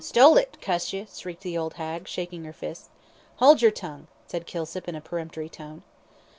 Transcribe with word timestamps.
"Stole 0.03 0.35
it, 0.37 0.57
cuss 0.61 0.93
ye," 0.93 1.05
shrieked 1.13 1.43
the 1.43 1.55
old 1.55 1.75
hag, 1.75 2.07
shaking 2.07 2.43
her 2.45 2.53
fist. 2.53 2.89
"Hold 3.35 3.61
your 3.61 3.69
tongue," 3.69 4.07
said 4.25 4.47
Kilsip, 4.47 4.87
in 4.87 4.95
a 4.95 4.99
peremptory 4.99 5.47
tone. 5.47 5.83